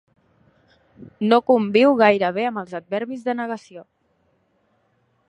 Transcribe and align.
No 1.33 1.39
conviu 1.51 1.93
gaire 2.01 2.31
bé 2.39 2.47
amb 2.53 2.63
els 2.63 2.73
adverbis 2.81 3.29
de 3.29 3.39
negació. 3.43 3.85